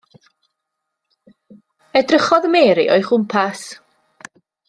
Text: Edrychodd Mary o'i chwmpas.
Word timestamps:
Edrychodd 2.01 2.49
Mary 2.55 2.87
o'i 2.95 3.05
chwmpas. 3.11 3.63